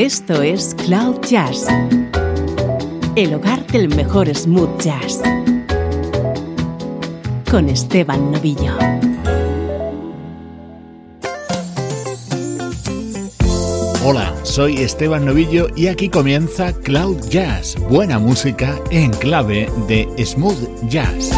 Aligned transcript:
Esto 0.00 0.40
es 0.40 0.74
Cloud 0.86 1.20
Jazz, 1.28 1.66
el 3.16 3.34
hogar 3.34 3.66
del 3.66 3.94
mejor 3.94 4.34
smooth 4.34 4.80
jazz, 4.80 5.20
con 7.50 7.68
Esteban 7.68 8.32
Novillo. 8.32 8.78
Hola, 14.02 14.34
soy 14.42 14.78
Esteban 14.78 15.26
Novillo 15.26 15.68
y 15.76 15.88
aquí 15.88 16.08
comienza 16.08 16.72
Cloud 16.72 17.20
Jazz, 17.28 17.76
buena 17.90 18.18
música 18.18 18.80
en 18.90 19.10
clave 19.10 19.68
de 19.86 20.08
smooth 20.24 20.88
jazz. 20.88 21.30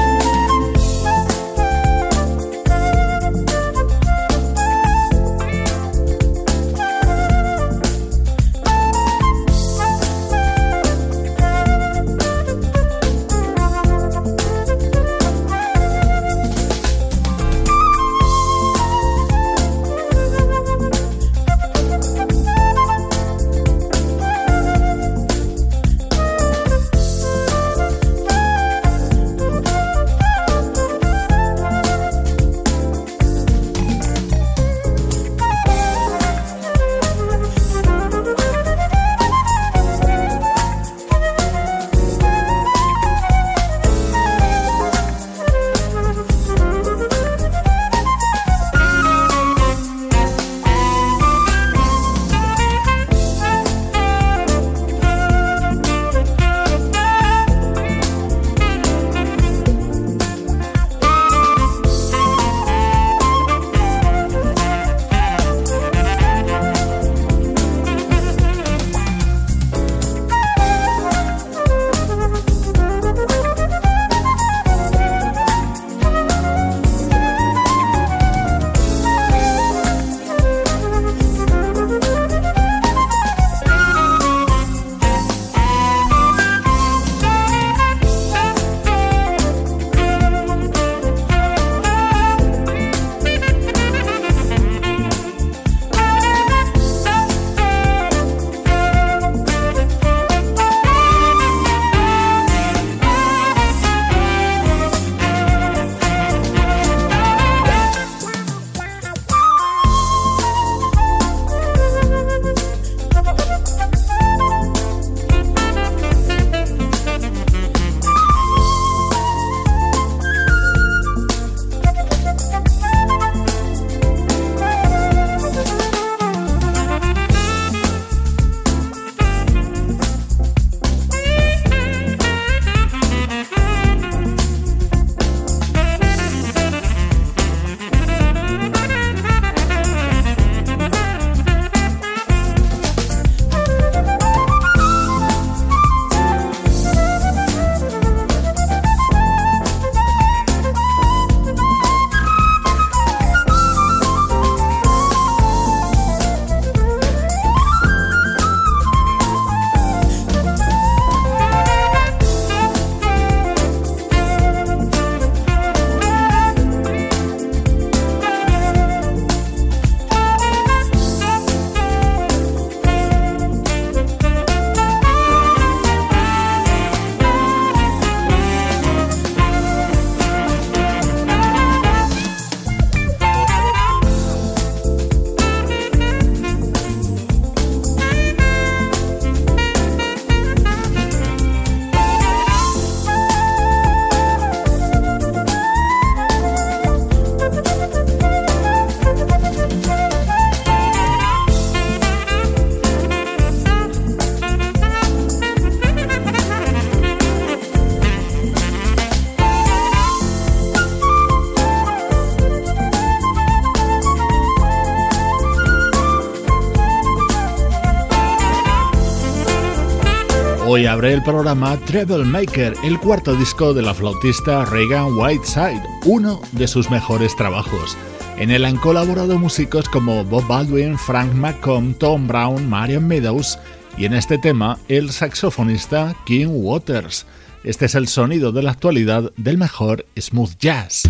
Hoy 220.83 220.89
abre 220.89 221.13
el 221.13 221.23
programa 221.23 221.77
Treble 221.77 222.25
Maker, 222.25 222.75
el 222.83 222.99
cuarto 222.99 223.37
disco 223.37 223.73
de 223.73 223.83
la 223.83 223.95
flautista 223.95 224.65
Reagan 224.65 225.17
Whiteside, 225.17 225.81
uno 226.07 226.41
de 226.51 226.67
sus 226.67 226.91
mejores 226.91 227.37
trabajos. 227.37 227.97
En 228.37 228.51
él 228.51 228.65
han 228.65 228.79
colaborado 228.79 229.39
músicos 229.39 229.89
como 229.89 230.25
Bob 230.25 230.45
Baldwin, 230.49 230.99
Frank 230.99 231.33
McComb, 231.35 231.97
Tom 231.99 232.27
Brown, 232.27 232.69
Marion 232.69 233.07
Meadows 233.07 233.61
y 233.97 234.07
en 234.07 234.15
este 234.15 234.39
tema 234.39 234.77
el 234.89 235.13
saxofonista 235.13 236.17
King 236.27 236.49
Waters. 236.51 237.27
Este 237.63 237.85
es 237.85 237.95
el 237.95 238.09
sonido 238.09 238.51
de 238.51 238.65
la 238.65 238.73
actualidad 238.73 239.31
del 239.37 239.59
mejor 239.59 240.05
smooth 240.19 240.59
jazz. 240.59 241.05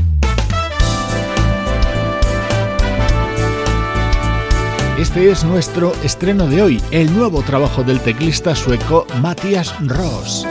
Este 5.03 5.33
es 5.33 5.43
nuestro 5.43 5.93
estreno 6.05 6.47
de 6.47 6.63
hoy, 6.63 6.83
el 6.93 7.13
nuevo 7.13 7.43
trabajo 7.43 7.83
del 7.83 7.99
teclista 7.99 8.55
sueco 8.55 9.05
Matthias 9.21 9.75
Ross. 9.85 10.47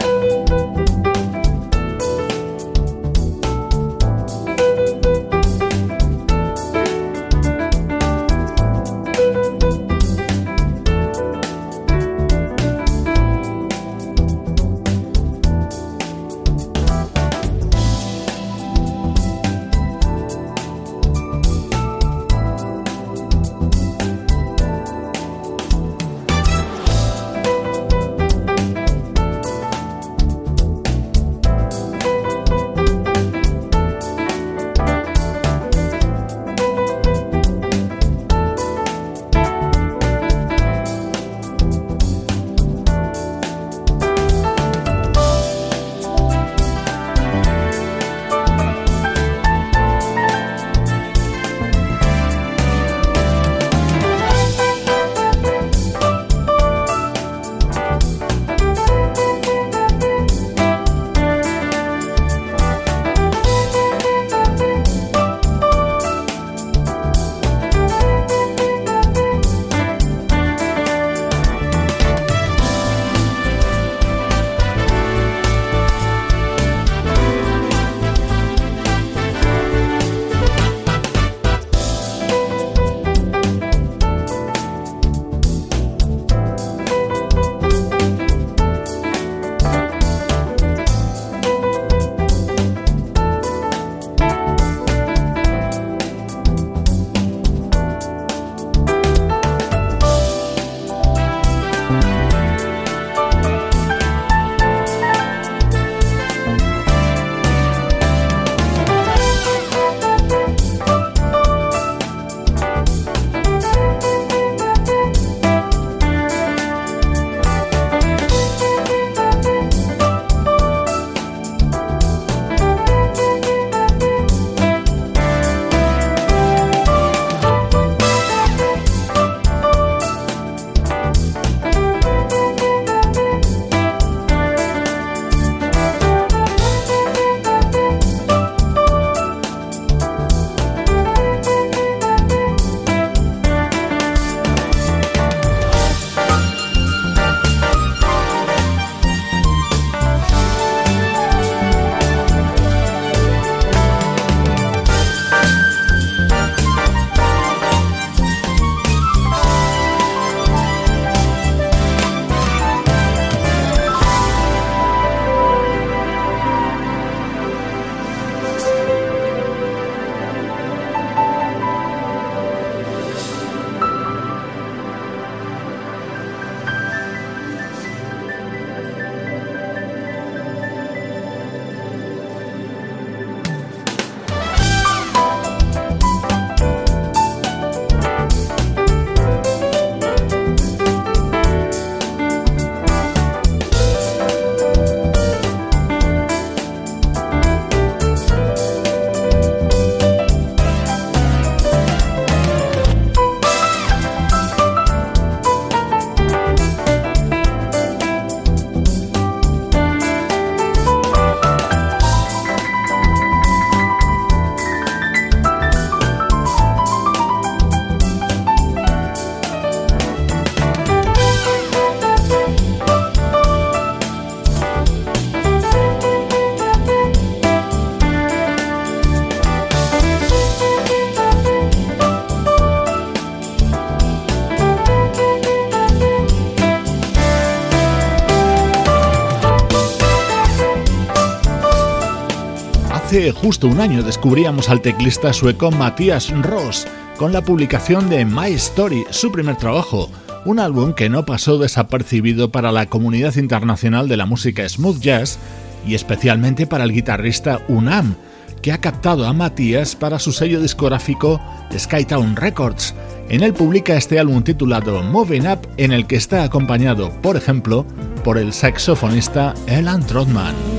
Hace 243.12 243.34
justo 243.34 243.68
un 243.68 243.82
año 243.82 244.04
descubríamos 244.04 244.70
al 244.70 244.80
teclista 244.80 245.34
sueco 245.34 245.70
Matthias 245.70 246.32
Ross 246.44 246.88
con 247.18 247.34
la 247.34 247.42
publicación 247.42 248.10
de 248.10 248.24
My 248.24 248.54
Story, 248.54 249.04
su 249.10 249.34
primer 249.34 249.58
trabajo, 249.58 250.10
un 250.46 250.60
álbum 250.60 250.94
que 250.94 251.10
no 251.10 251.26
pasó 251.26 251.58
desapercibido 251.58 252.54
para 252.54 252.72
la 252.72 252.86
comunidad 252.86 253.36
internacional 253.36 254.08
de 254.08 254.16
la 254.16 254.26
música 254.26 254.68
smooth 254.70 255.02
jazz 255.02 255.40
y 255.86 255.96
especialmente 255.96 256.68
para 256.68 256.86
el 256.86 256.94
guitarrista 256.94 257.60
Unam, 257.68 258.16
que 258.62 258.72
ha 258.72 258.78
captado 258.78 259.28
a 259.28 259.34
Matthias 259.34 259.94
para 259.94 260.18
su 260.18 260.32
sello 260.32 260.62
discográfico 260.62 261.42
Skytown 261.78 262.38
Records. 262.38 262.96
En 263.28 263.44
él 263.44 263.54
publica 263.54 263.98
este 263.98 264.20
álbum 264.20 264.42
titulado 264.42 265.04
Moving 265.04 265.50
Up, 265.50 265.68
en 265.76 265.92
el 265.92 266.08
que 266.08 266.16
está 266.16 266.44
acompañado, 266.44 267.12
por 267.22 267.36
ejemplo, 267.36 267.86
por 268.24 268.38
el 268.38 268.54
saxofonista 268.54 269.54
Elan 269.68 270.08
Trotman. 270.08 270.71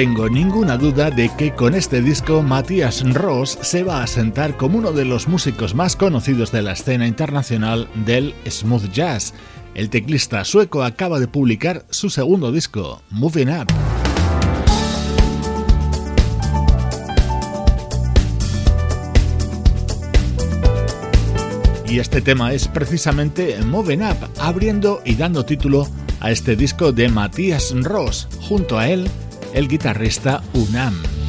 Tengo 0.00 0.30
ninguna 0.30 0.78
duda 0.78 1.10
de 1.10 1.30
que 1.36 1.54
con 1.54 1.74
este 1.74 2.00
disco 2.00 2.42
Matías 2.42 3.04
Ross 3.12 3.58
se 3.60 3.82
va 3.82 4.02
a 4.02 4.06
sentar 4.06 4.56
como 4.56 4.78
uno 4.78 4.92
de 4.92 5.04
los 5.04 5.28
músicos 5.28 5.74
más 5.74 5.94
conocidos 5.94 6.50
de 6.50 6.62
la 6.62 6.72
escena 6.72 7.06
internacional 7.06 7.86
del 8.06 8.34
smooth 8.48 8.90
jazz. 8.92 9.34
El 9.74 9.90
teclista 9.90 10.42
sueco 10.46 10.84
acaba 10.84 11.20
de 11.20 11.28
publicar 11.28 11.84
su 11.90 12.08
segundo 12.08 12.50
disco, 12.50 13.02
Moving 13.10 13.50
Up. 13.50 13.66
y 21.86 21.98
este 21.98 22.22
tema 22.22 22.54
es 22.54 22.68
precisamente 22.68 23.58
Moving 23.66 24.02
Up, 24.02 24.16
abriendo 24.38 25.02
y 25.04 25.16
dando 25.16 25.44
título 25.44 25.86
a 26.20 26.30
este 26.30 26.56
disco 26.56 26.92
de 26.92 27.10
Matías 27.10 27.74
Ross, 27.82 28.28
junto 28.40 28.78
a 28.78 28.88
él 28.88 29.10
el 29.54 29.68
guitarrista 29.68 30.42
Unam. 30.52 31.19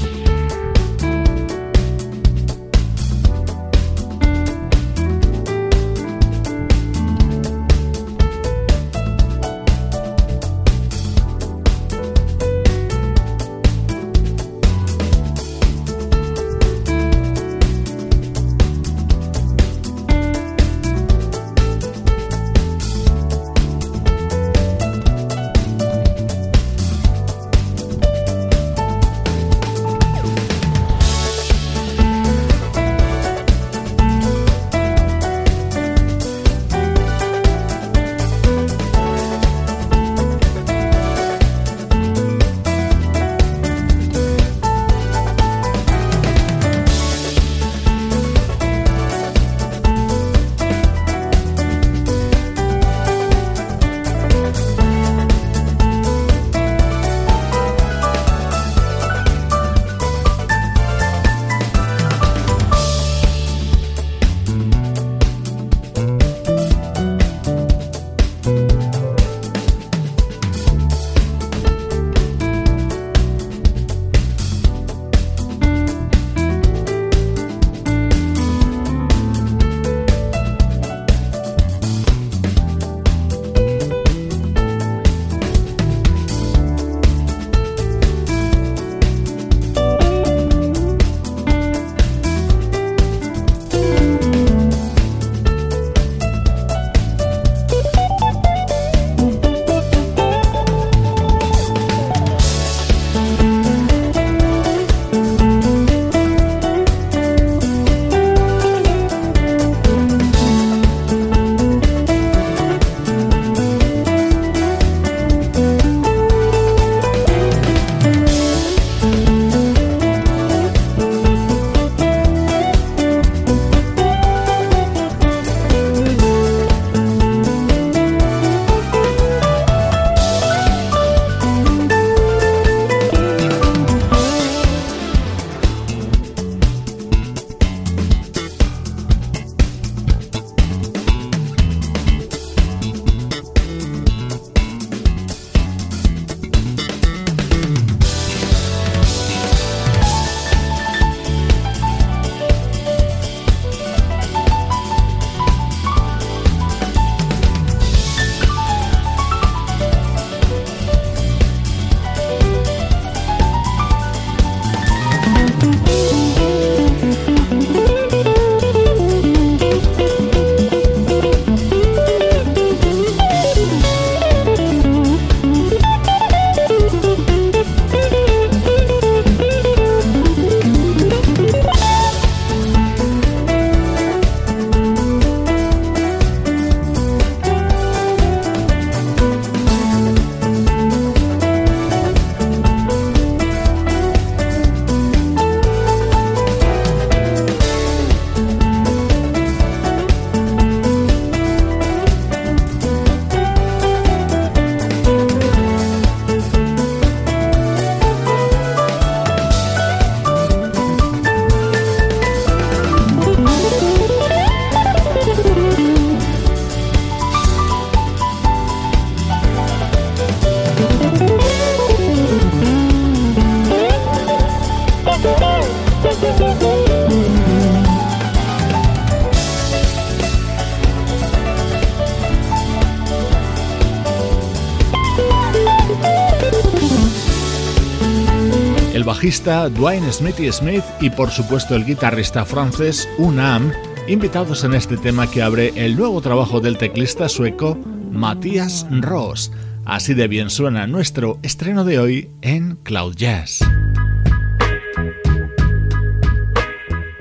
Dwayne 239.44 240.12
Smithy 240.12 240.52
Smith 240.52 240.84
y 241.00 241.10
por 241.10 241.32
supuesto 241.32 241.76
el 241.76 241.84
guitarrista 241.84 242.46
francés 242.46 243.10
Unam, 243.18 243.72
invitados 244.08 244.64
en 244.64 244.76
este 244.76 244.98
tema 244.98 245.30
que 245.30 245.42
abre 245.42 245.74
el 245.76 245.96
nuevo 245.96 246.22
trabajo 246.22 246.60
del 246.60 246.78
teclista 246.78 247.28
sueco 247.28 247.76
Matías 248.12 248.86
Ross. 248.92 249.52
Así 249.84 250.14
de 250.14 250.28
bien 250.28 250.52
suena 250.52 250.86
nuestro 250.86 251.40
estreno 251.42 251.84
de 251.84 251.98
hoy 251.98 252.30
en 252.42 252.76
Cloud 252.84 253.16
Jazz. 253.16 253.60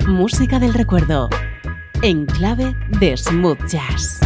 Música 0.07 0.59
del 0.59 0.75
recuerdo, 0.75 1.27
en 2.03 2.27
clave 2.27 2.75
de 2.99 3.17
smooth 3.17 3.65
jazz. 3.67 4.20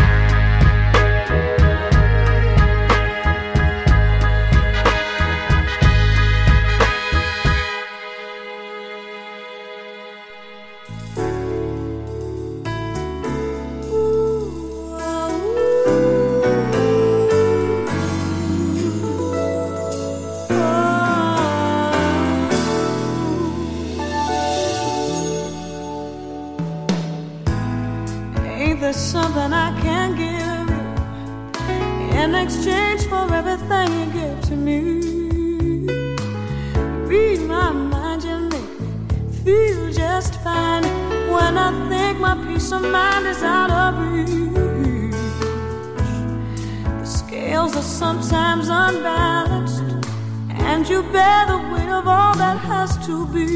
to 53.06 53.28
be 53.28 53.55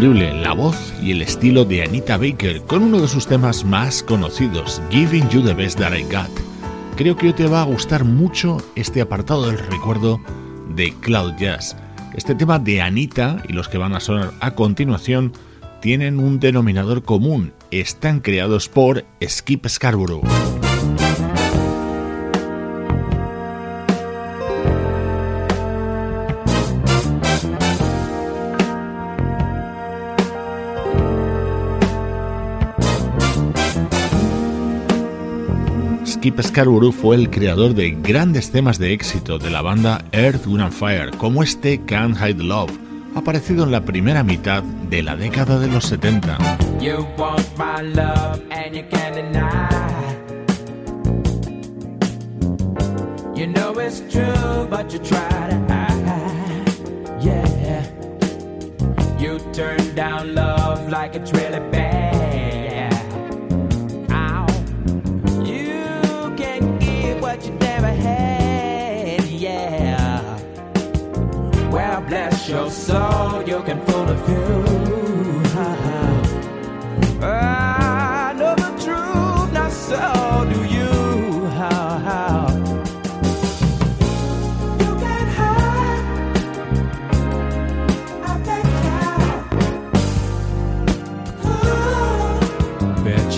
la 0.00 0.52
voz 0.52 0.94
y 1.02 1.10
el 1.10 1.22
estilo 1.22 1.64
de 1.64 1.82
Anita 1.82 2.16
Baker 2.16 2.62
con 2.62 2.84
uno 2.84 3.00
de 3.00 3.08
sus 3.08 3.26
temas 3.26 3.64
más 3.64 4.00
conocidos, 4.00 4.80
Giving 4.90 5.28
You 5.28 5.42
the 5.42 5.54
Best 5.54 5.80
That 5.80 5.92
I 5.92 6.04
Got. 6.04 6.30
Creo 6.96 7.16
que 7.16 7.32
te 7.32 7.48
va 7.48 7.62
a 7.62 7.64
gustar 7.64 8.04
mucho 8.04 8.58
este 8.76 9.00
apartado 9.00 9.46
del 9.46 9.58
recuerdo 9.58 10.20
de 10.68 10.94
Cloud 11.00 11.34
Jazz. 11.36 11.76
Este 12.14 12.36
tema 12.36 12.60
de 12.60 12.80
Anita 12.80 13.42
y 13.48 13.52
los 13.52 13.68
que 13.68 13.78
van 13.78 13.92
a 13.92 14.00
sonar 14.00 14.30
a 14.38 14.52
continuación 14.52 15.32
tienen 15.80 16.20
un 16.20 16.38
denominador 16.38 17.02
común, 17.02 17.52
están 17.72 18.20
creados 18.20 18.68
por 18.68 19.04
Skip 19.20 19.66
Scarborough. 19.66 20.22
Skip 36.18 36.40
Scarborough 36.42 36.92
fue 36.92 37.14
el 37.14 37.30
creador 37.30 37.74
de 37.74 37.92
grandes 37.92 38.50
temas 38.50 38.76
de 38.80 38.92
éxito 38.92 39.38
de 39.38 39.50
la 39.50 39.62
banda 39.62 40.04
Earth, 40.10 40.48
Wind 40.48 40.62
and 40.62 40.72
Fire, 40.72 41.10
como 41.16 41.44
este 41.44 41.80
Can't 41.84 42.16
Hide 42.16 42.42
Love, 42.42 42.72
aparecido 43.14 43.62
en 43.62 43.70
la 43.70 43.84
primera 43.84 44.24
mitad 44.24 44.64
de 44.64 45.04
la 45.04 45.14
década 45.14 45.60
de 45.60 45.68
los 45.68 45.84
70. 45.84 46.36
bless 72.08 72.48
your 72.48 72.70
soul. 72.70 73.42
You 73.42 73.62
can 73.62 73.80
fulfill. 73.84 74.88
I 77.20 78.32
know 78.38 78.54
the 78.54 78.70
truth, 78.84 79.52
not 79.52 79.72
so 79.72 80.48
do 80.52 80.60
you. 80.76 81.46
How, 81.58 81.98
how. 82.08 82.48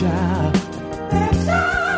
Child. 0.00 0.54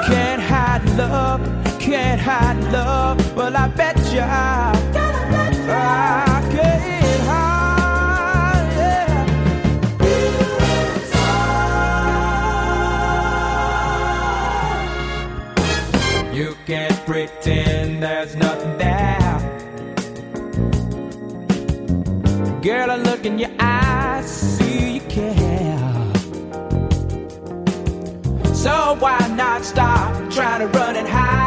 Can't 0.07 0.43
hide 0.43 0.85
love, 0.97 1.41
can't 1.79 2.21
hide 2.21 2.61
love, 2.73 3.19
but 3.37 3.55
I 3.55 3.69
bet 3.69 3.97
you. 4.13 4.62
There's 18.23 18.37
nothing 18.37 18.79
there. 18.79 19.39
Girl, 22.63 22.91
I 22.93 22.97
look 22.97 23.27
in 23.27 23.37
your 23.37 23.51
eyes, 23.59 24.27
see 24.27 24.95
you 24.95 25.01
care. 25.01 26.13
So 28.55 28.97
why 29.01 29.19
not 29.35 29.65
stop 29.65 30.31
trying 30.31 30.61
to 30.61 30.69
run 30.79 30.95
and 30.95 31.09
hide? 31.09 31.42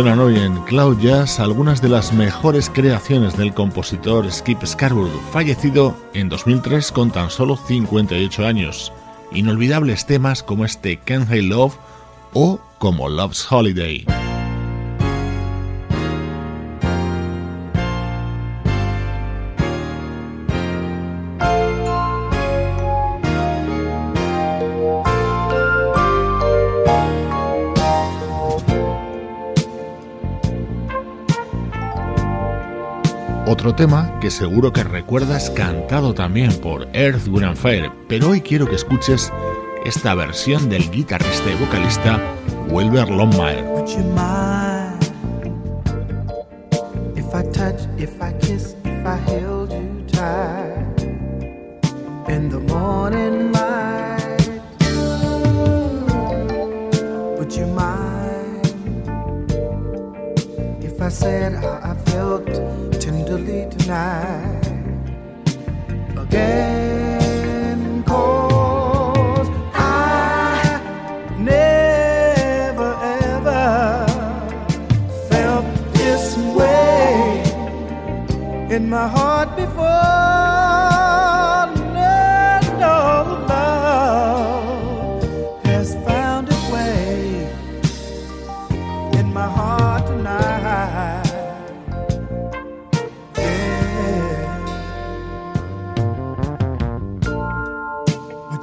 Suenan 0.00 0.20
hoy 0.20 0.38
en 0.38 0.56
Cloud 0.62 0.98
Jazz 0.98 1.40
algunas 1.40 1.82
de 1.82 1.90
las 1.90 2.14
mejores 2.14 2.70
creaciones 2.70 3.36
del 3.36 3.52
compositor 3.52 4.32
Skip 4.32 4.64
Scarborough, 4.64 5.20
fallecido 5.30 5.94
en 6.14 6.30
2003 6.30 6.90
con 6.90 7.10
tan 7.10 7.28
solo 7.28 7.58
58 7.58 8.46
años. 8.46 8.94
Inolvidables 9.30 10.06
temas 10.06 10.42
como 10.42 10.64
este 10.64 10.96
Can't 10.96 11.28
Hate 11.28 11.42
Love 11.42 11.74
o 12.32 12.58
como 12.78 13.10
Love's 13.10 13.46
Holiday. 13.52 14.06
Otro 33.60 33.74
tema 33.74 34.18
que 34.20 34.30
seguro 34.30 34.72
que 34.72 34.82
recuerdas 34.82 35.50
cantado 35.50 36.14
también 36.14 36.50
por 36.62 36.88
Earth, 36.94 37.28
Wind 37.28 37.44
and 37.44 37.56
Fire, 37.58 37.92
pero 38.08 38.30
hoy 38.30 38.40
quiero 38.40 38.66
que 38.66 38.76
escuches 38.76 39.30
esta 39.84 40.14
versión 40.14 40.70
del 40.70 40.90
guitarrista 40.90 41.50
y 41.50 41.62
vocalista 41.62 42.18
Wilber 42.70 43.10
Longmire. 43.10 43.62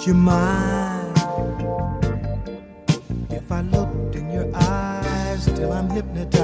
You 0.08 0.14
mind. 0.14 1.18
If 3.30 3.52
I 3.52 3.60
looked 3.60 4.16
in 4.16 4.32
your 4.32 4.50
eyes 4.56 5.46
till 5.48 5.74
I'm 5.74 5.90
hypnotized 5.90 6.37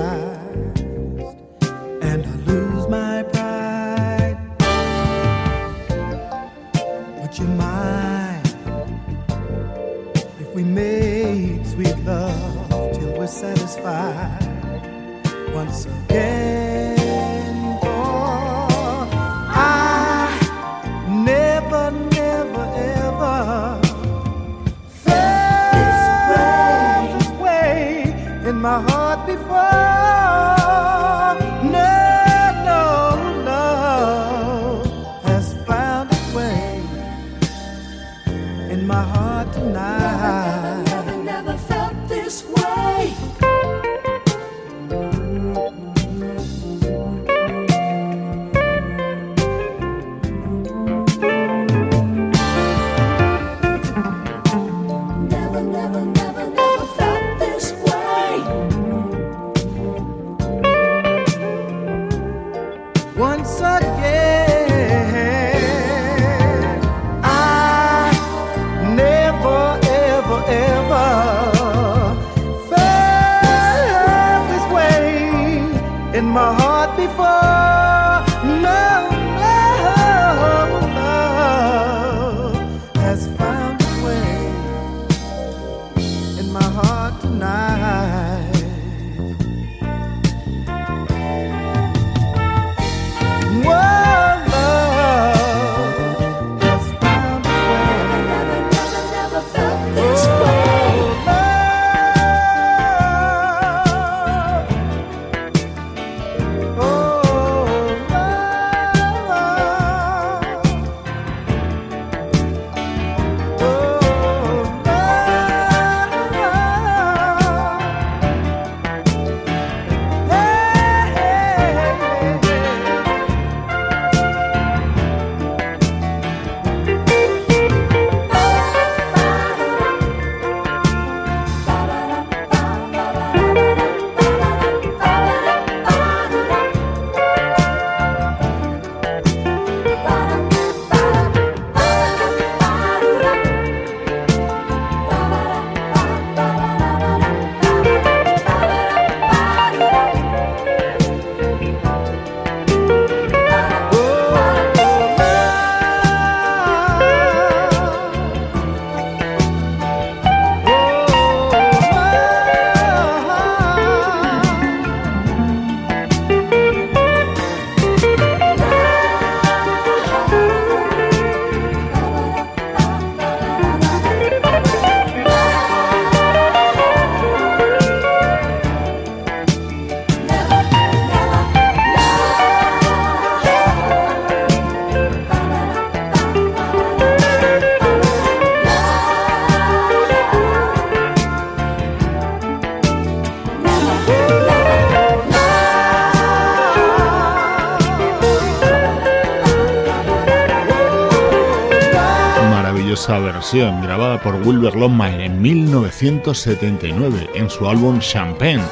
grabada 203.54 204.20
por 204.20 204.34
Wilbur 204.36 204.76
Longmire 204.76 205.26
en 205.26 205.40
1979 205.40 207.30
en 207.36 207.50
su 207.52 207.70
álbum 207.70 208.00
Champagne, 208.00 208.64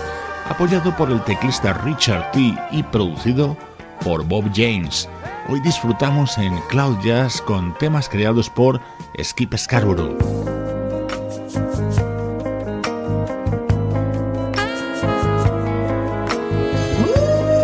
apoyado 0.49 0.95
por 0.95 1.11
el 1.11 1.21
teclista 1.21 1.73
Richard 1.73 2.31
T. 2.31 2.55
y 2.71 2.81
producido 2.81 3.55
por 4.03 4.25
Bob 4.25 4.45
James. 4.55 5.07
Hoy 5.49 5.59
disfrutamos 5.59 6.35
en 6.39 6.57
Cloud 6.69 6.97
Jazz 7.03 7.41
con 7.41 7.77
temas 7.77 8.09
creados 8.09 8.49
por 8.49 8.81
Skip 9.21 9.55
Scarborough. 9.55 10.17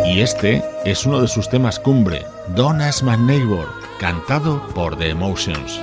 Y 0.06 0.22
este 0.22 0.64
es 0.86 1.04
uno 1.08 1.22
de 1.22 1.28
sus 1.28 1.50
temas 1.50 1.80
cumbre, 1.80 2.24
Don't 2.50 2.80
Ask 2.80 3.02
My 3.02 3.18
Neighbor, 3.18 3.68
cantado 4.00 4.62
por 4.76 4.96
The 4.98 5.10
Emotions. 5.10 5.80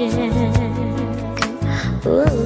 yeah. 0.00 2.00
Ooh. 2.06 2.39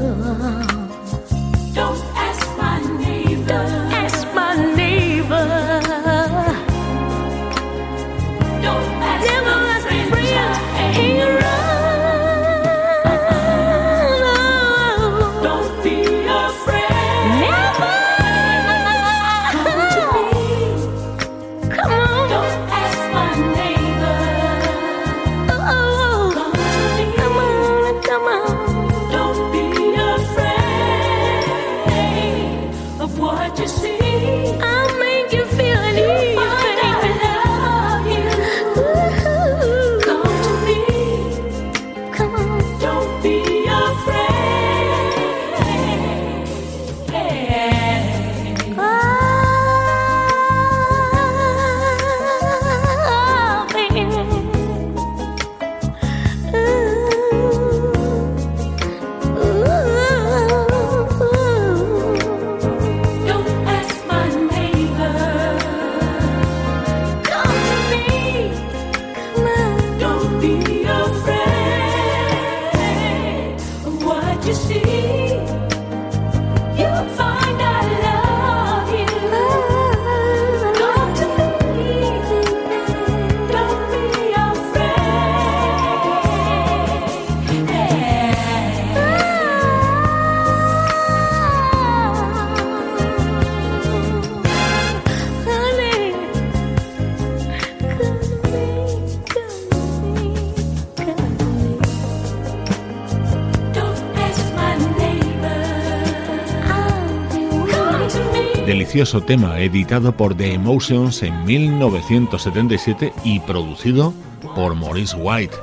Tema 109.27 109.59
editado 109.59 110.17
por 110.17 110.37
The 110.37 110.55
Emotions 110.55 111.25
en 111.25 111.45
1977 111.45 113.13
y 113.25 113.41
producido 113.41 114.15
por 114.55 114.77
Maurice 114.77 115.17
White. 115.17 115.57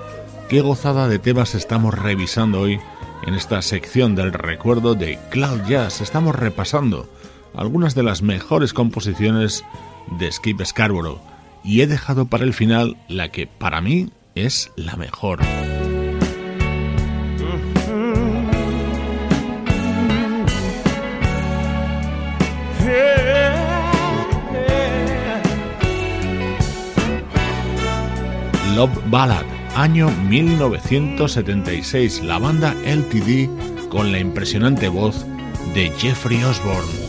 Qué 0.50 0.60
gozada 0.60 1.08
de 1.08 1.18
temas 1.18 1.56
estamos 1.56 1.98
revisando 1.98 2.60
hoy 2.60 2.82
en 3.26 3.34
esta 3.34 3.62
sección 3.62 4.16
del 4.16 4.34
recuerdo 4.34 4.96
de 4.96 5.18
Cloud 5.30 5.62
Jazz. 5.66 6.02
Estamos 6.02 6.36
repasando 6.36 7.08
algunas 7.56 7.96
de 7.96 8.04
las 8.04 8.22
mejores 8.22 8.74
composiciones 8.74 9.64
de 10.20 10.30
Skip 10.30 10.62
Scarborough 10.66 11.22
y 11.64 11.82
he 11.82 11.88
dejado 11.88 12.26
para 12.26 12.44
el 12.44 12.54
final 12.54 12.98
la 13.08 13.30
que 13.30 13.48
para 13.48 13.80
mí 13.80 14.10
es 14.36 14.72
la 14.76 14.98
mejor. 14.98 15.40
Love 28.82 29.12
Ballad, 29.12 29.46
año 29.76 30.10
1976, 30.10 32.24
la 32.24 32.40
banda 32.40 32.74
LTD 32.84 33.88
con 33.90 34.12
la 34.12 34.18
impresionante 34.18 34.88
voz 34.88 35.24
de 35.76 35.92
Jeffrey 36.00 36.44
Osborne. 36.44 37.01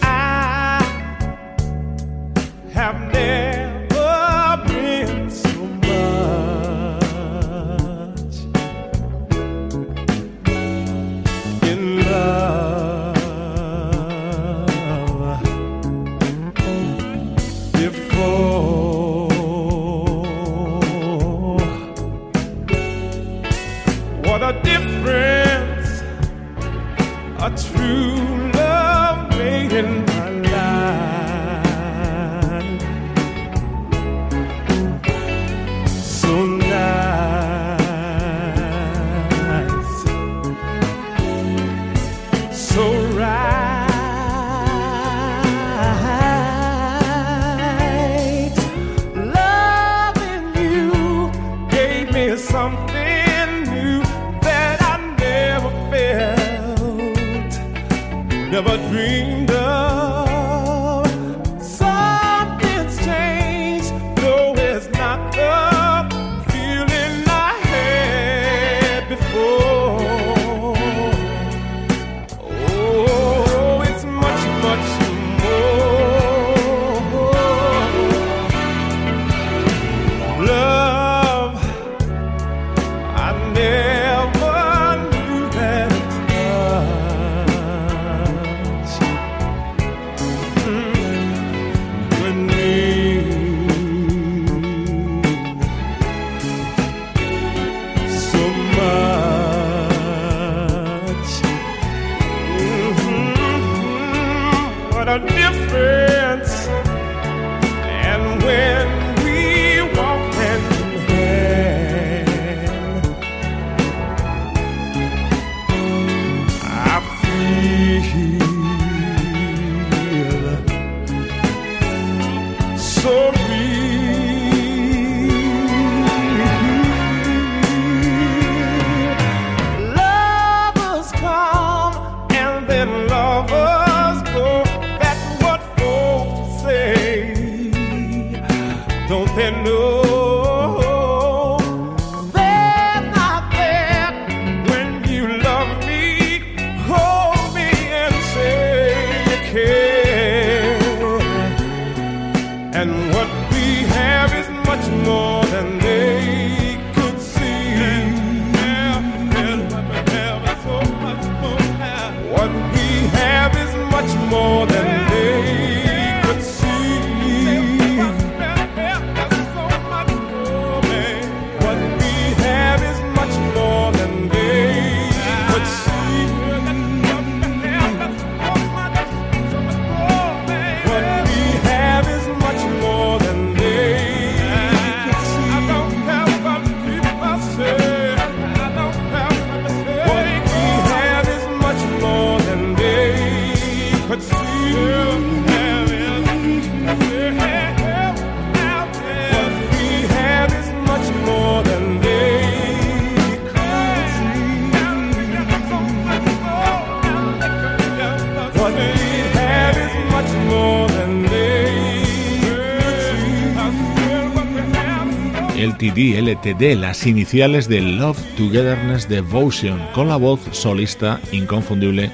LTD, 216.42 216.74
las 216.76 217.06
iniciales 217.06 217.68
de 217.68 217.80
Love 217.80 218.18
Togetherness 218.36 219.08
Devotion, 219.08 219.80
con 219.94 220.08
la 220.08 220.16
voz 220.16 220.40
solista 220.50 221.20
inconfundible 221.30 222.10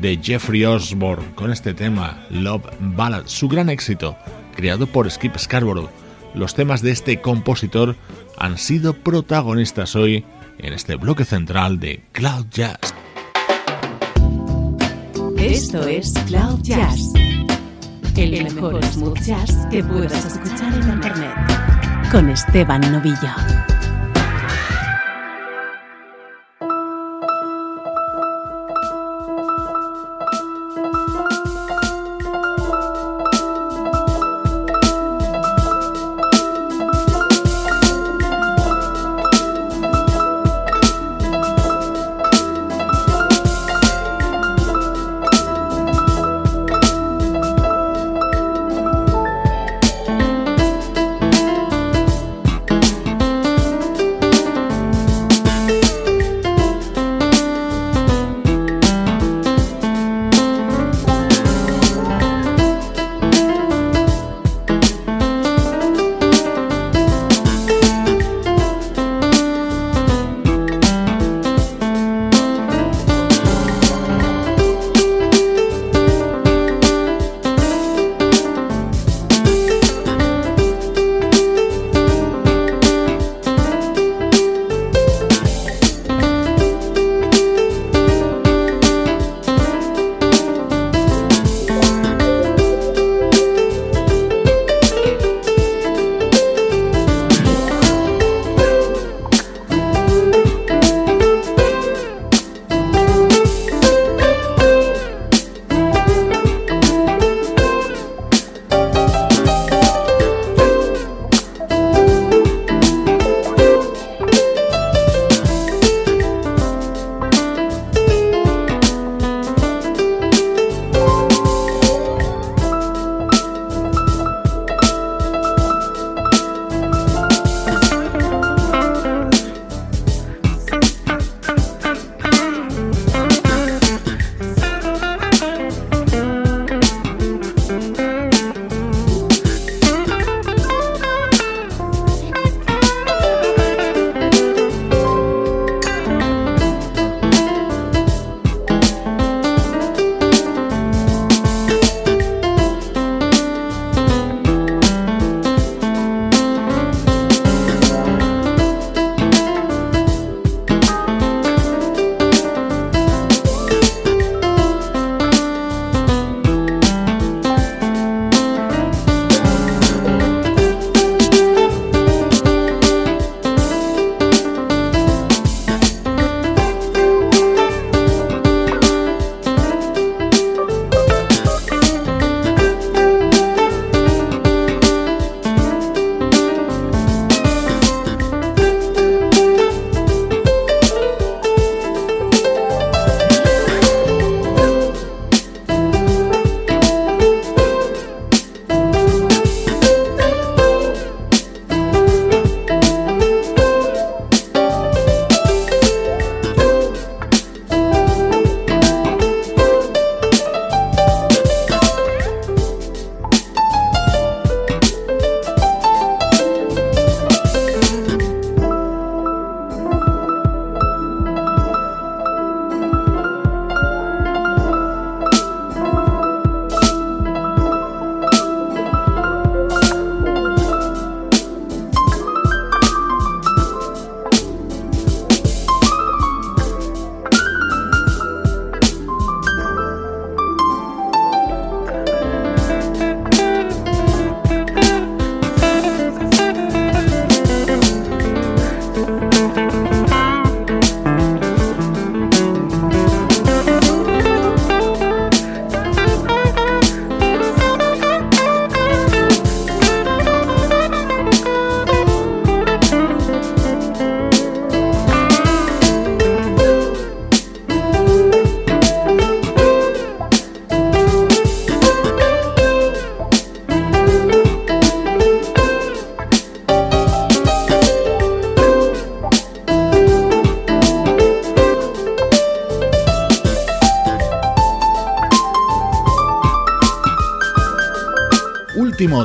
de 0.00 0.18
Jeffrey 0.20 0.64
Osborne, 0.64 1.24
con 1.36 1.52
este 1.52 1.72
tema, 1.72 2.26
Love 2.30 2.64
Ballad, 2.80 3.24
su 3.26 3.48
gran 3.48 3.70
éxito, 3.70 4.16
creado 4.56 4.88
por 4.88 5.08
Skip 5.08 5.36
Scarborough. 5.36 5.88
Los 6.34 6.54
temas 6.54 6.82
de 6.82 6.90
este 6.90 7.20
compositor 7.20 7.96
han 8.38 8.58
sido 8.58 8.92
protagonistas 8.92 9.94
hoy 9.94 10.24
en 10.58 10.72
este 10.72 10.96
bloque 10.96 11.24
central 11.24 11.78
de 11.78 12.02
Cloud 12.10 12.46
Jazz. 12.50 12.92
Esto 15.38 15.86
es 15.86 16.12
Cloud 16.26 16.60
Jazz, 16.62 17.12
el 18.16 18.42
mejor 18.42 18.84
smooth 18.84 19.20
jazz 19.20 19.66
que 19.70 19.84
puedas 19.84 20.24
escuchar 20.24 20.74
en 20.74 20.90
Internet 20.90 21.60
con 22.10 22.28
Esteban 22.28 22.80
Novillo. 22.80 23.59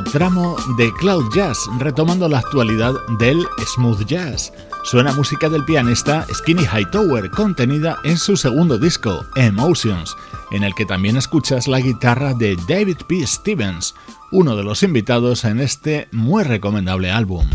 Tramo 0.02 0.56
de 0.76 0.92
Cloud 0.94 1.32
Jazz, 1.34 1.58
retomando 1.78 2.28
la 2.28 2.38
actualidad 2.38 2.94
del 3.18 3.46
smooth 3.74 4.04
jazz. 4.04 4.52
Suena 4.84 5.12
música 5.12 5.48
del 5.48 5.64
pianista 5.64 6.26
Skinny 6.32 6.64
Hightower, 6.64 7.30
contenida 7.30 7.98
en 8.04 8.16
su 8.18 8.36
segundo 8.36 8.78
disco, 8.78 9.24
Emotions, 9.36 10.16
en 10.50 10.64
el 10.64 10.74
que 10.74 10.86
también 10.86 11.16
escuchas 11.16 11.68
la 11.68 11.80
guitarra 11.80 12.34
de 12.34 12.56
David 12.68 12.98
P. 13.06 13.26
Stevens, 13.26 13.94
uno 14.32 14.56
de 14.56 14.64
los 14.64 14.82
invitados 14.82 15.44
en 15.44 15.60
este 15.60 16.08
muy 16.12 16.44
recomendable 16.44 17.10
álbum. 17.10 17.46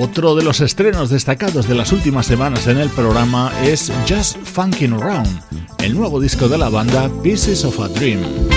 Otro 0.00 0.34
de 0.34 0.42
los 0.42 0.62
estrenos 0.62 1.10
destacados 1.10 1.68
de 1.68 1.74
las 1.74 1.92
últimas 1.92 2.24
semanas 2.24 2.66
en 2.68 2.78
el 2.78 2.88
programa 2.88 3.52
es 3.62 3.92
Just 4.08 4.38
Funkin' 4.38 4.94
Around, 4.94 5.42
el 5.84 5.94
nuevo 5.94 6.18
disco 6.18 6.48
de 6.48 6.56
la 6.56 6.70
banda 6.70 7.10
Pieces 7.22 7.66
of 7.66 7.78
a 7.80 7.88
Dream. 7.88 8.49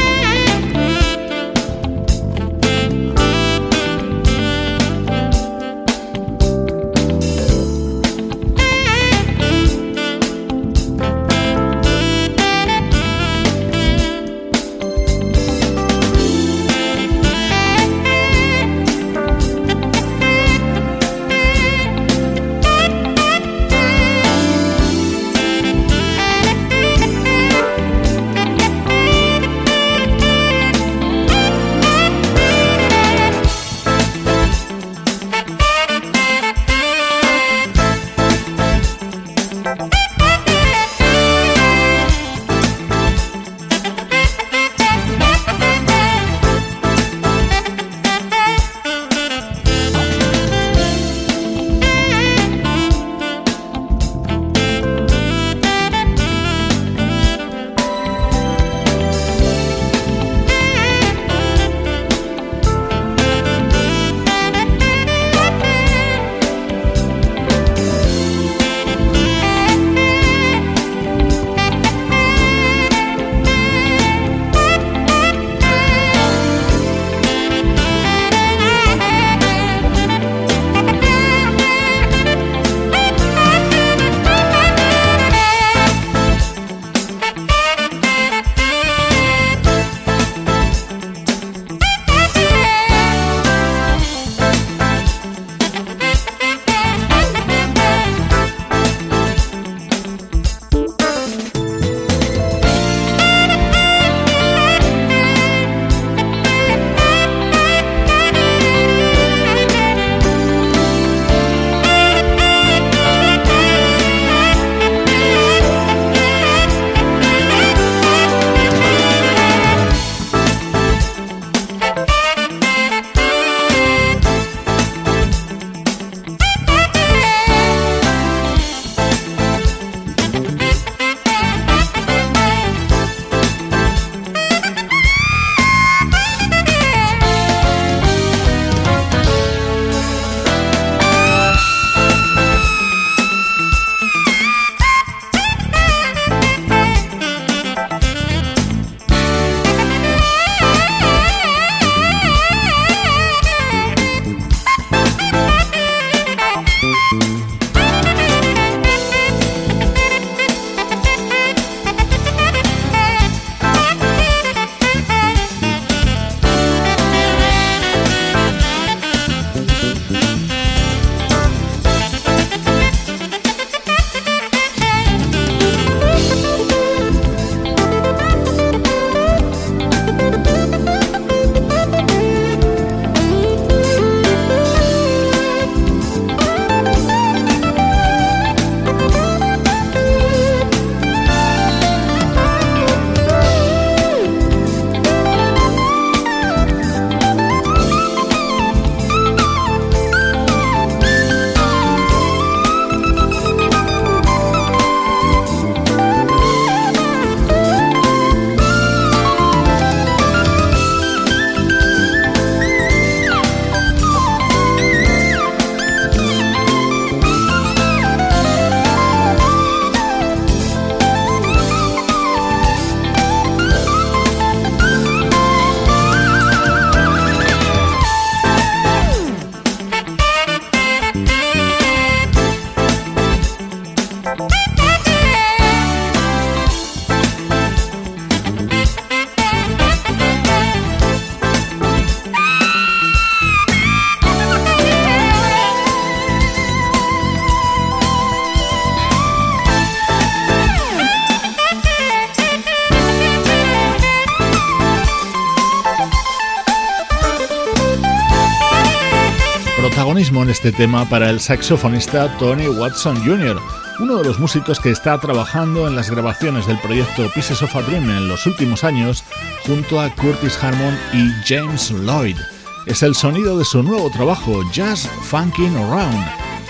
Este 260.63 260.77
tema 260.77 261.03
para 261.09 261.29
el 261.29 261.41
saxofonista 261.41 262.37
Tony 262.37 262.69
Watson 262.69 263.17
Jr., 263.25 263.59
uno 263.99 264.15
de 264.15 264.23
los 264.23 264.39
músicos 264.39 264.79
que 264.79 264.91
está 264.91 265.19
trabajando 265.19 265.89
en 265.89 265.95
las 265.97 266.09
grabaciones 266.09 266.65
del 266.67 266.79
proyecto 266.79 267.29
Pieces 267.33 267.61
of 267.61 267.75
a 267.75 267.81
Dream 267.81 268.09
en 268.09 268.29
los 268.29 268.45
últimos 268.45 268.85
años 268.85 269.25
junto 269.67 269.99
a 269.99 270.09
Curtis 270.15 270.57
Harmon 270.63 270.97
y 271.11 271.29
James 271.45 271.91
Lloyd. 271.91 272.37
Es 272.85 273.03
el 273.03 273.13
sonido 273.13 273.57
de 273.57 273.65
su 273.65 273.83
nuevo 273.83 274.09
trabajo, 274.09 274.61
Jazz 274.71 275.09
Funkin' 275.23 275.75
Around. 275.75 276.25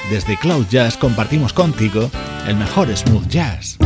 Desde 0.10 0.38
Cloud 0.38 0.66
Jazz 0.72 0.98
compartimos 0.98 1.54
contigo 1.54 2.10
el 2.48 2.56
mejor 2.56 2.88
smooth 2.98 3.28
jazz. 3.28 3.78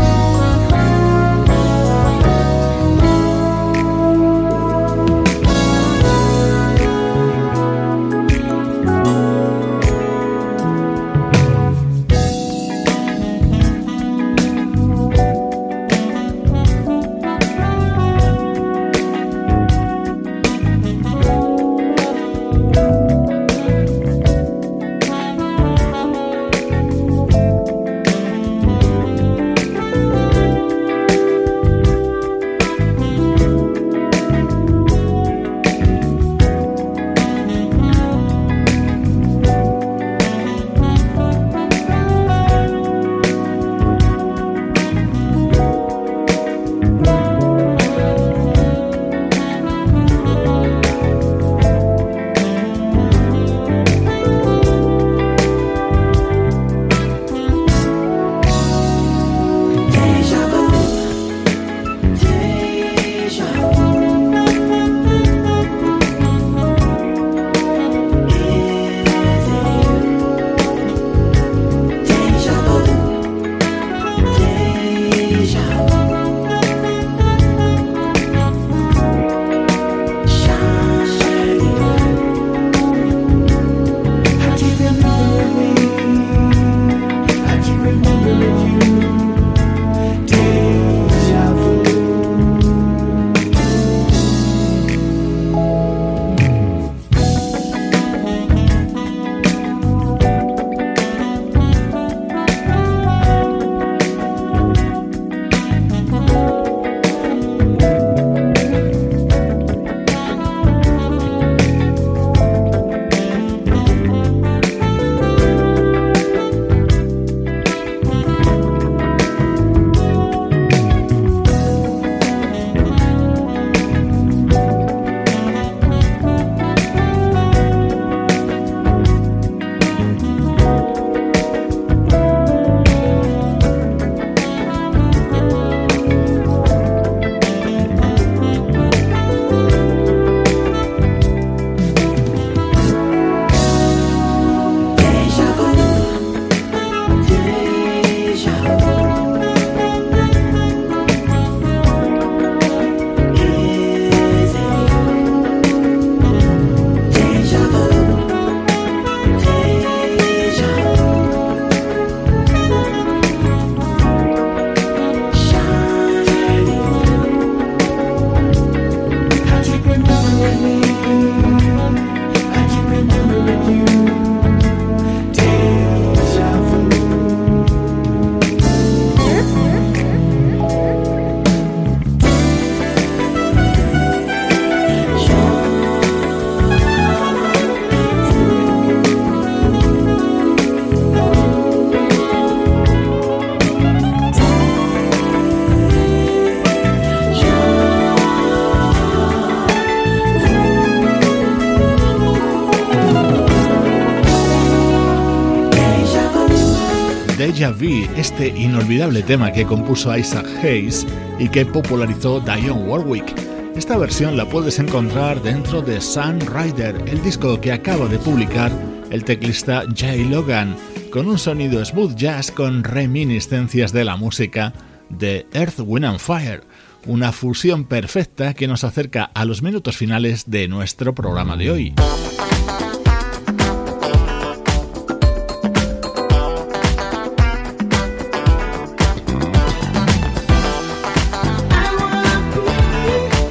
Este 207.59 208.49
inolvidable 208.49 209.23
tema 209.23 209.51
que 209.51 209.65
compuso 209.65 210.15
Isaac 210.15 210.45
Hayes 210.61 211.07
y 211.39 211.49
que 211.49 211.65
popularizó 211.65 212.39
Dionne 212.39 212.87
Warwick. 212.87 213.33
Esta 213.75 213.97
versión 213.97 214.37
la 214.37 214.45
puedes 214.45 214.77
encontrar 214.77 215.41
dentro 215.41 215.81
de 215.81 215.99
Sun 215.99 216.39
Rider, 216.39 216.95
el 217.07 217.19
disco 217.23 217.59
que 217.59 217.71
acaba 217.71 218.07
de 218.07 218.19
publicar 218.19 218.71
el 219.09 219.23
teclista 219.23 219.85
Jay 219.95 220.23
Logan, 220.25 220.75
con 221.11 221.27
un 221.27 221.39
sonido 221.39 221.83
smooth 221.83 222.15
jazz 222.15 222.51
con 222.51 222.83
reminiscencias 222.83 223.91
de 223.91 224.05
la 224.05 224.17
música 224.17 224.73
de 225.09 225.47
Earth, 225.51 225.79
Wind 225.79 226.05
and 226.05 226.19
Fire, 226.19 226.61
una 227.07 227.31
fusión 227.31 227.85
perfecta 227.85 228.53
que 228.53 228.67
nos 228.67 228.83
acerca 228.83 229.31
a 229.33 229.45
los 229.45 229.63
minutos 229.63 229.97
finales 229.97 230.43
de 230.45 230.67
nuestro 230.67 231.15
programa 231.15 231.57
de 231.57 231.71
hoy. 231.71 231.95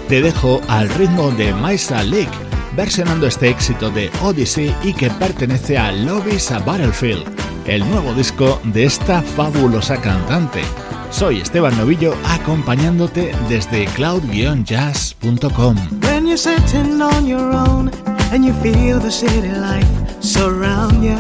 Te 0.09 0.23
dejo 0.23 0.61
al 0.69 0.89
ritmo 0.91 1.31
de 1.33 1.53
Maisa 1.53 2.03
Lake, 2.05 2.31
versionando 2.77 3.27
este 3.27 3.49
éxito 3.51 3.91
de 3.91 4.11
Odyssey 4.23 4.75
y 4.85 4.93
que 4.93 5.11
pertenece 5.11 5.77
a 5.77 5.91
Lobby's 5.91 6.53
a 6.53 6.61
Battlefield, 6.61 7.25
el 7.67 7.89
nuevo 7.91 8.15
disco 8.15 8.61
de 8.65 8.85
esta 8.85 9.21
fabulosa 9.23 9.97
cantante. 10.01 10.61
Soy 11.11 11.41
Esteban 11.41 11.77
Novillo 11.77 12.15
acompañándote 12.25 13.33
desde 13.49 13.87
cloud-jazz.com. 13.87 15.77
When 16.03 16.27
you're 16.27 16.37
sitting 16.37 17.01
on 17.01 17.27
your 17.27 17.53
own 17.53 17.91
and 18.33 18.45
you 18.45 18.53
feel 18.63 19.01
the 19.01 19.11
city 19.11 19.49
life 19.49 19.89
surround 20.21 21.03
you. 21.03 21.17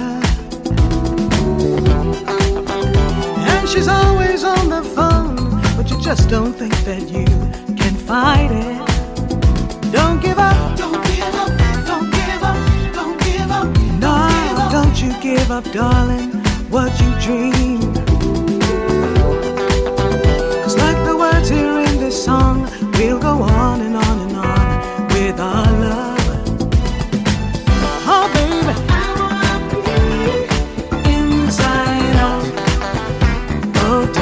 And 3.48 3.68
she's 3.68 3.88
always 3.88 4.44
on 4.44 4.68
the 4.68 4.82
phone, 4.94 5.60
but 5.76 5.90
you 5.90 6.00
just 6.00 6.28
don't 6.30 6.54
think 6.56 6.74
that 6.84 7.08
you 7.10 7.75
fight 8.06 8.52
it. 8.52 8.78
Don't 9.90 10.22
give 10.22 10.38
up. 10.38 10.78
Don't 10.78 11.02
give 11.04 11.34
up. 11.34 11.50
Don't 11.90 12.08
give 12.12 12.42
up. 12.50 12.58
Don't 12.94 13.18
give 13.24 13.50
up. 13.50 13.66
No, 13.98 14.68
don't 14.70 15.02
you 15.02 15.12
give 15.20 15.50
up, 15.50 15.64
darling, 15.72 16.30
what 16.70 16.92
you 17.00 17.10
dream. 17.26 17.80
Cause 20.62 20.76
like 20.76 20.98
the 21.04 21.16
words 21.18 21.48
here 21.48 21.80
in 21.80 21.98
this 21.98 22.24
song, 22.24 22.68
we'll 22.96 23.18
go 23.18 23.42
on 23.42 23.80
and 23.80 23.96
on 23.96 24.18
and 24.26 24.36
on 24.36 25.08
with 25.08 25.40
our 25.40 25.72
love. 25.84 26.16
Oh, 28.08 28.30
baby. 28.34 28.74
Oh, 33.78 34.16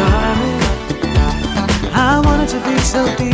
so 2.85 3.17
deep. 3.17 3.34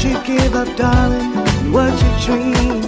Don't 0.00 0.12
you 0.12 0.36
give 0.36 0.54
up, 0.54 0.76
darling, 0.76 1.32
what 1.72 1.92
you 1.92 2.24
dream. 2.24 2.84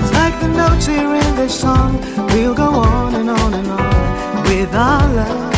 It's 0.00 0.12
like 0.14 0.40
the 0.40 0.48
notes 0.56 0.86
here 0.86 1.14
in 1.14 1.36
this 1.36 1.60
song, 1.60 2.00
we'll 2.28 2.54
go 2.54 2.64
on 2.64 3.14
and 3.14 3.28
on 3.28 3.52
and 3.52 3.68
on 3.68 4.42
with 4.44 4.74
our 4.74 5.14
love. 5.14 5.51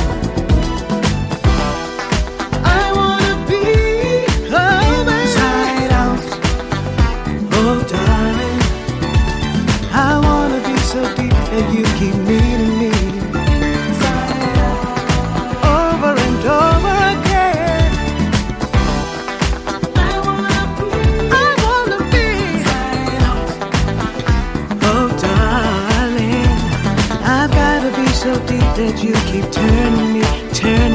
that 28.76 29.04
you 29.04 29.12
keep 29.30 29.46
turning 29.52 30.14
me, 30.14 30.52
turning 30.52 30.93